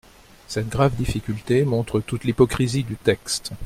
[0.47, 3.51] Cette grave difficulté montre toute l’hypocrisie du texte.